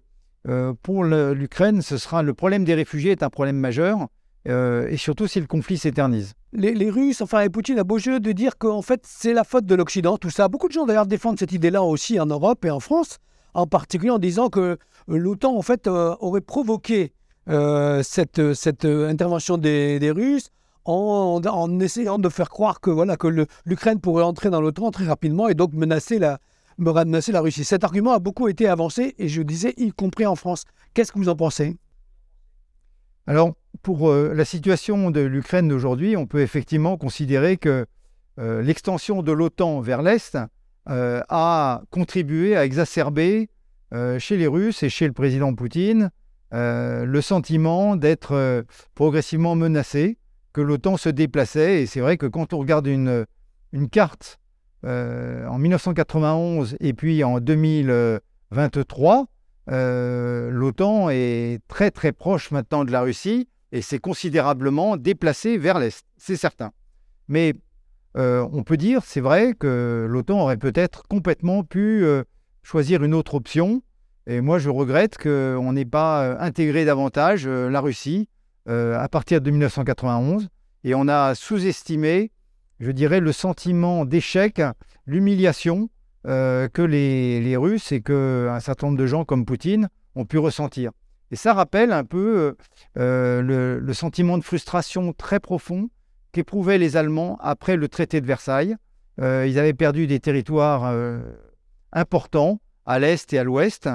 [0.82, 4.08] pour l'Ukraine, ce sera le problème des réfugiés est un problème majeur,
[4.46, 6.34] et surtout si le conflit s'éternise.
[6.52, 9.66] Les, Russes, enfin, et Poutine a beau jeu de dire qu'en fait, c'est la faute
[9.66, 10.48] de l'Occident, tout ça.
[10.48, 13.18] Beaucoup de gens d'ailleurs défendent cette idée-là aussi en Europe et en France
[13.54, 14.76] en particulier en disant que euh,
[15.08, 17.12] l'OTAN en fait euh, aurait provoqué
[17.48, 20.50] euh, cette, cette intervention des, Russes
[20.84, 25.48] en, essayant de faire croire que voilà que l'Ukraine pourrait entrer dans l'OTAN très rapidement
[25.48, 26.38] et donc menacer la,
[26.78, 27.64] menacer la Russie.
[27.64, 30.64] Cet argument a beaucoup été avancé et je disais y compris en France.
[30.94, 31.76] Qu'est-ce que vous en pensez?
[33.26, 37.86] Alors pour la situation de l'Ukraine d'aujourd'hui, on peut effectivement considérer que
[38.38, 40.36] l'extension de l'OTAN vers l'Est
[40.90, 43.50] euh, a contribué à exacerber
[43.92, 46.10] euh, chez les Russes et chez le président Poutine
[46.54, 48.64] euh, le sentiment d'être
[48.94, 50.16] progressivement menacé,
[50.54, 51.82] que l'OTAN se déplaçait.
[51.82, 53.26] Et c'est vrai que quand on regarde une,
[53.72, 54.38] une carte
[54.82, 59.26] en 1991 et puis en 2023,
[59.66, 66.06] l'OTAN est très très proche maintenant de la Russie et s'est considérablement déplacé vers l'Est,
[66.16, 66.72] c'est certain.
[67.28, 67.54] Mais
[68.16, 72.24] euh, on peut dire, c'est vrai, que l'OTAN aurait peut-être complètement pu euh,
[72.62, 73.82] choisir une autre option.
[74.26, 78.28] Et moi, je regrette qu'on n'ait pas euh, intégré davantage la Russie
[78.66, 80.48] à partir de 1991.
[80.84, 82.32] Et on a sous-estimé,
[82.80, 84.60] je dirais, le sentiment d'échec,
[85.06, 85.88] l'humiliation
[86.24, 90.90] que les, Russes et qu'un certain nombre de gens comme Poutine ont pu ressentir.
[91.30, 92.56] Et ça rappelle un peu
[92.94, 95.90] le, sentiment de frustration très profond
[96.32, 98.76] qu'éprouvaient les Allemands après le traité de Versailles.
[99.20, 101.18] Euh, ils avaient perdu des territoires euh,
[101.92, 103.88] importants à l'est et à l'ouest.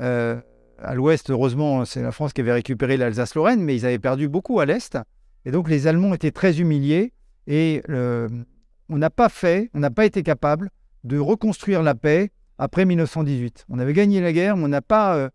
[0.00, 0.40] Euh,
[0.82, 4.60] à l'ouest, heureusement, c'est la France qui avait récupéré l'Alsace-Lorraine, mais ils avaient perdu beaucoup
[4.60, 4.96] à l'est.
[5.44, 7.12] Et donc les Allemands étaient très humiliés
[7.46, 10.70] et on n'a pas fait, on n'a pas été capable
[11.04, 13.66] de reconstruire la paix après 1918.
[13.68, 15.30] On avait gagné la guerre, mais on n'a pas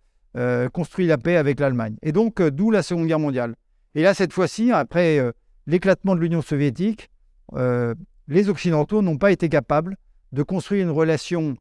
[0.74, 1.96] construit la paix avec l'Allemagne.
[2.02, 3.56] Et donc, d'où la Seconde Guerre mondiale.
[3.96, 5.22] Et là, cette fois-ci, après
[5.68, 7.10] l'éclatement de l'Union soviétique,
[7.54, 7.94] euh,
[8.28, 9.98] les Occidentaux n'ont pas été capables
[10.32, 11.56] de construire une relation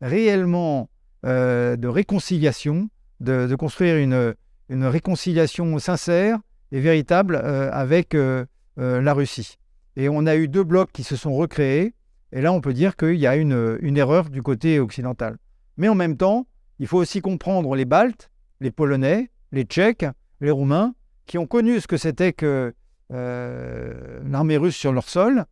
[0.00, 0.90] réellement
[1.26, 2.88] euh, de réconciliation,
[3.20, 4.34] de, construire une,
[4.70, 6.38] réconciliation sincère
[6.72, 8.16] et véritable euh, avec
[8.76, 9.56] la Russie.
[9.96, 11.94] Et on a eu deux blocs qui se sont recréés,
[12.32, 15.36] et là on peut dire qu'il y a une erreur du côté occidental.
[15.76, 16.46] Mais en même temps,
[16.80, 20.06] il faut aussi comprendre les Baltes, les Polonais, les Tchèques,
[20.40, 20.94] les Roumains,
[21.26, 22.74] qui ont connu ce que c'était que
[23.12, 25.44] euh, l'armée russe sur leur sol,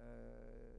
[0.00, 0.34] euh,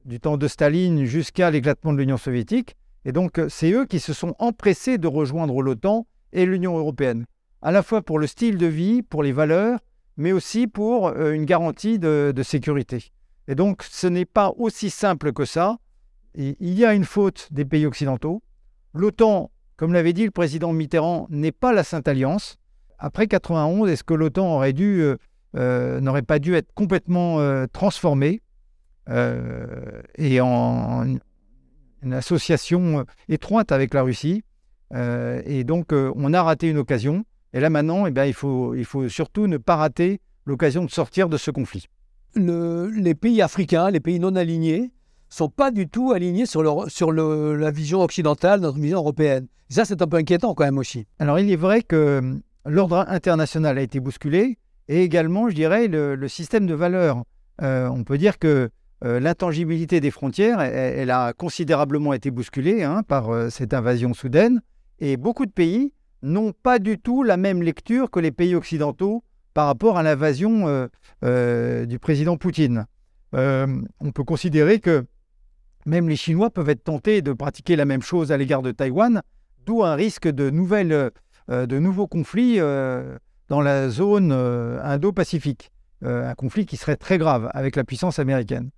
[0.06, 2.74] du temps de Staline jusqu'à l'éclatement de l'Union soviétique.
[3.04, 7.26] Et donc, euh, c'est eux qui se sont empressés de rejoindre l'OTAN et l'Union européenne,
[7.60, 9.78] à la fois pour le style de vie, pour les valeurs,
[10.16, 13.12] mais aussi pour une garantie de, sécurité.
[13.46, 15.78] Et donc, ce n'est pas aussi simple que ça.
[16.34, 18.42] il y a une faute des pays occidentaux.
[18.94, 19.50] L'OTAN,
[19.82, 22.56] comme l'avait dit le président Mitterrand, n'est pas la Sainte Alliance.
[23.00, 25.04] Après 91, est-ce que l'OTAN aurait dû
[25.56, 28.42] euh, n'aurait pas dû être complètement euh, transformé
[29.08, 31.16] euh, et en,
[32.00, 34.44] une association étroite avec la Russie.
[34.94, 37.24] et donc, on a raté une occasion.
[37.52, 41.36] Et là, maintenant, eh bien, il faut surtout ne pas rater l'occasion de sortir de
[41.36, 41.88] ce conflit.
[42.36, 44.92] les pays africains, les pays non alignés,
[45.32, 49.46] sont pas du tout alignés sur, le, sur le, la vision occidentale, notre vision européenne.
[49.70, 51.06] ça, c'est un peu inquiétant quand même aussi.
[51.18, 56.28] Alors, il est vrai que l'ordre international a été bousculé, et également, je dirais, le,
[56.28, 57.22] système de valeurs.
[57.62, 58.70] Euh, on peut dire que
[59.04, 64.60] euh, l'intangibilité des frontières, elle, a considérablement été bousculée hein, par euh, cette invasion soudaine,
[65.00, 65.92] et beaucoup de pays
[66.22, 70.88] n'ont pas du tout la même lecture que les pays occidentaux par rapport à l'invasion
[71.22, 72.86] du président Poutine.
[73.32, 75.04] on peut considérer que
[75.86, 79.22] même les Chinois peuvent être tentés de pratiquer la même chose à l'égard de Taïwan,
[79.66, 81.10] d'où un risque de, nouvelles,
[81.48, 82.60] de nouveaux conflits
[83.52, 85.72] dans la zone euh, Indo-Pacifique,
[86.04, 88.70] euh, un conflit qui serait très grave avec la puissance américaine.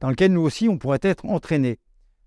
[0.00, 1.78] dans lequel nous aussi on pourrait être entraînés.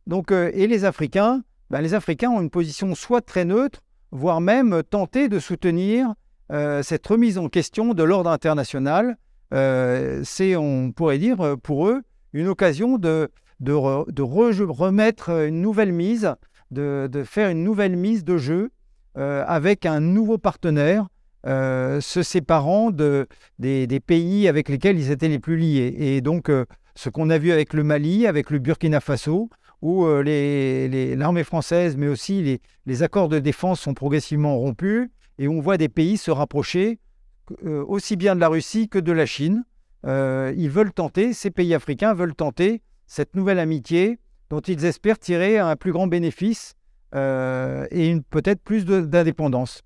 [0.07, 4.81] Donc, et les Africains, ben, les Africains ont une position soit très neutre, voire même
[4.89, 6.13] tenter de soutenir
[6.49, 9.17] cette remise en question de l'ordre international.
[9.51, 12.01] C'est, on pourrait dire, pour eux,
[12.33, 16.33] une occasion de, de, remettre une nouvelle mise,
[16.71, 18.71] de, faire une nouvelle mise de jeu
[19.17, 21.07] euh, avec un nouveau partenaire,
[21.45, 23.27] euh, se séparant de,
[23.59, 25.95] des, pays avec lesquels ils étaient les plus liés.
[25.97, 29.49] Et donc, euh, ce qu'on a vu avec le Mali, avec le Burkina Faso,
[29.81, 35.77] où l'armée française, mais aussi les, accords de défense sont progressivement rompus, et on voit
[35.77, 36.99] des pays se rapprocher
[37.63, 39.63] aussi bien de la Russie que de la Chine.
[40.03, 44.19] ils veulent tenter, ces pays africains veulent tenter cette nouvelle amitié
[44.51, 46.75] dont ils espèrent tirer un plus grand bénéfice
[47.15, 49.81] euh, et peut-être plus d'indépendance.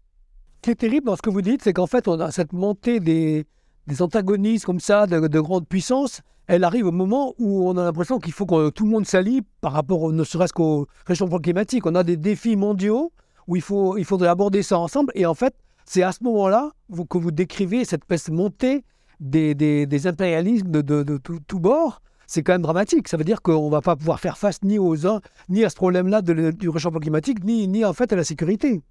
[0.57, 3.45] Ce qui est terrible dans ce que vous dites, c'est qu'en fait, cette montée des,
[3.87, 7.83] des antagonismes comme ça, de, de grandes puissances, elle arrive au moment où on a
[7.85, 11.85] l'impression qu'il faut que tout le monde s'allie par rapport, ne serait-ce qu'au réchauffement climatique.
[11.85, 13.13] On a des défis mondiaux
[13.47, 15.13] où il, faut, il faudrait aborder ça ensemble.
[15.15, 15.55] Et en fait,
[15.85, 16.71] c'est à ce moment-là
[17.09, 18.83] que vous décrivez cette montée
[19.21, 23.07] des, des, des impérialismes de, de, de tous bords c'est quand même dramatique.
[23.07, 25.69] Ça veut dire qu'on ne va pas pouvoir faire face ni aux uns, ni à
[25.69, 28.81] ce problème-là du réchauffement climatique, ni, ni en fait à la sécurité.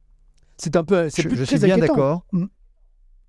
[0.57, 1.09] C'est un peu.
[1.11, 2.25] C'est je, suis bien d'accord.
[2.33, 2.47] Mm.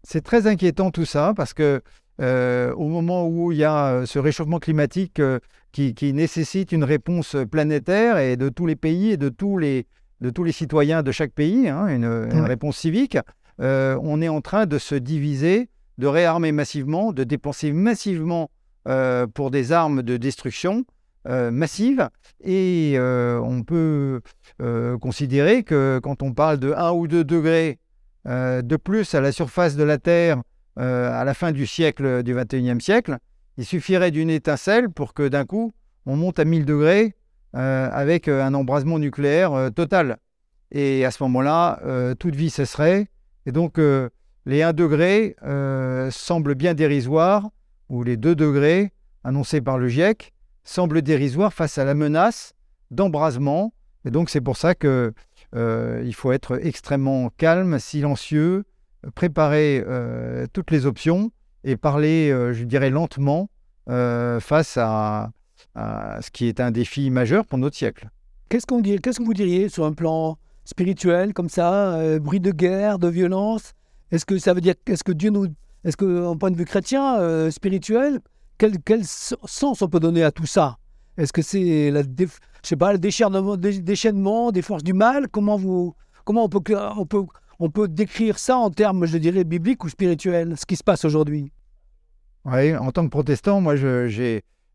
[0.04, 1.82] C'est très inquiétant tout ça parce que
[2.22, 5.40] euh, au moment où il y a euh, ce réchauffement climatique euh,
[5.72, 9.88] qui, nécessite une réponse planétaire et de tous les pays et de tous les,
[10.22, 12.06] de tous les citoyens de chaque pays, hein, une,
[12.46, 13.18] réponse civique,
[13.58, 18.52] on est en train de se diviser, de réarmer massivement, de dépenser massivement
[18.86, 20.84] euh, pour des armes de destruction
[21.26, 22.10] euh, massive.
[22.44, 24.20] Et euh, on peut
[25.00, 27.80] considérer que quand on parle de 1 ou 2 degrés
[28.26, 30.42] de plus à la surface de la Terre
[30.76, 33.18] à la fin du siècle du 21e siècle,
[33.58, 35.74] il suffirait d'une étincelle pour que d'un coup,
[36.06, 37.16] on monte à 1000 degrés
[37.54, 40.18] avec un embrasement nucléaire total.
[40.72, 41.82] Et à ce moment-là,
[42.20, 43.08] toute vie cesserait.
[43.46, 43.80] Et donc,
[44.46, 45.36] les 1 degré
[46.10, 47.50] semblent bien dérisoires
[47.94, 48.92] où les 2 degrés
[49.24, 52.54] annoncés par le GIEC semblent dérisoires face à la menace
[52.90, 53.72] d'embrasement.
[54.04, 55.14] Et donc c'est pour ça qu'il
[55.56, 58.64] euh, faut être extrêmement calme, silencieux,
[59.14, 61.32] préparer euh, toutes les options
[61.64, 63.50] et parler, euh, je dirais, lentement
[63.86, 65.30] face à,
[65.76, 68.10] ce qui est un défi majeur pour notre siècle.
[68.50, 72.52] Qu'est-ce qu'on dit Qu'est-ce que vous diriez sur un plan spirituel comme ça, bruit de
[72.52, 73.74] guerre, de violence?
[74.12, 75.48] Est-ce que ça veut dire est-ce que Dieu nous
[75.84, 78.22] est-ce qu'en point de vue chrétien, euh, spirituel,
[78.58, 80.78] quel, sens on peut donner à tout ça?
[81.18, 82.04] Est-ce que c'est la,
[82.64, 85.28] sais pas, le déchaînement, des forces du mal?
[85.28, 85.94] Comment, vous,
[86.24, 86.62] comment on, peut,
[86.98, 87.24] on, peut,
[87.60, 91.04] on peut décrire ça en termes, je dirais, bibliques ou spirituels, ce qui se passe
[91.04, 91.52] aujourd'hui?
[92.46, 94.08] En tant que protestant, moi, je,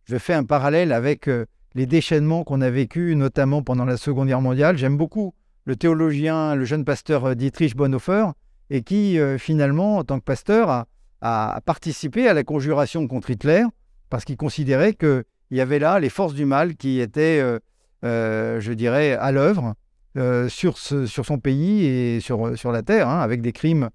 [0.05, 4.29] je fais un parallèle avec euh, les déchaînements qu'on a vécus, notamment pendant la Seconde
[4.29, 4.77] Guerre mondiale.
[4.77, 8.27] J'aime beaucoup le théologien, le jeune pasteur euh, Dietrich Bonhoeffer,
[8.71, 10.87] et qui, finalement, en tant que pasteur, a,
[11.21, 13.65] à participer à la conjuration contre Hitler
[14.11, 17.59] parce qu'il considérait qu'il y avait là les forces du mal qui étaient, euh,
[18.05, 19.75] euh, je dirais, à l'œuvre
[20.17, 23.91] euh, sur, sur son pays et sur, sur la terre, hein, avec des crimes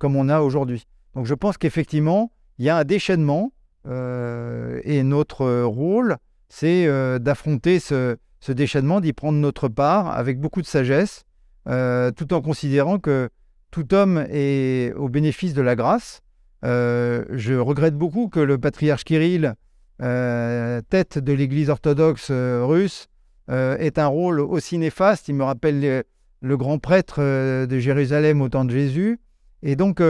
[0.00, 0.82] comme on a aujourd'hui.
[1.14, 3.52] Donc je pense qu'effectivement, il y a un déchaînement
[3.86, 6.16] et notre rôle,
[6.48, 6.88] c'est
[7.20, 11.22] d'affronter ce, ce, déchaînement, d'y prendre notre part avec beaucoup de sagesse,
[11.66, 13.30] tout en considérant que
[13.70, 16.20] tout homme est au bénéfice de la grâce
[16.64, 19.54] euh, je regrette beaucoup que le patriarche Kirill,
[20.02, 23.08] euh, tête de l'Église orthodoxe euh, russe,
[23.48, 25.28] ait un rôle aussi néfaste.
[25.28, 26.04] Il me rappelle
[26.40, 29.20] le, grand prêtre de Jérusalem au temps de Jésus.
[29.62, 30.00] Et donc,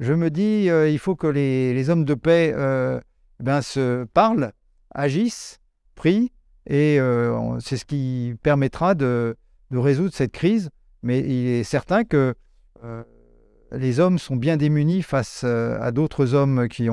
[0.00, 2.52] je me dis, il faut que les, hommes de paix
[3.38, 4.50] ben, se parlent,
[4.92, 5.60] agissent,
[5.94, 6.32] prient,
[6.66, 6.98] et
[7.60, 9.36] c'est ce qui permettra de,
[9.70, 10.70] de, résoudre cette crise.
[11.04, 12.34] Mais il est certain que
[13.72, 16.86] les hommes sont bien démunis face euh, à d'autres hommes qui,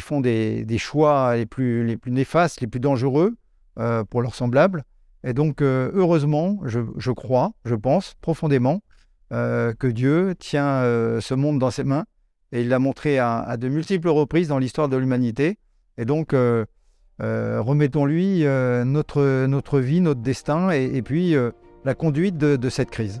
[0.00, 3.36] font des, choix les plus, néfastes, les plus dangereux
[3.78, 4.84] euh, pour leurs semblables.
[5.24, 8.82] Et donc, euh, heureusement, je, crois, je pense profondément
[9.30, 10.82] que Dieu tient
[11.20, 12.06] ce monde dans ses mains
[12.50, 15.58] et il l'a montré à, de multiples reprises dans l'histoire de l'humanité.
[15.98, 16.34] Et donc,
[17.18, 18.44] remettons-lui
[18.86, 21.36] notre vie, notre destin et, puis
[21.84, 23.20] la conduite de cette crise.